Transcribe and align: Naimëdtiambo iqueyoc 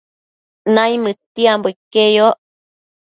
Naimëdtiambo 0.73 1.67
iqueyoc 1.73 2.35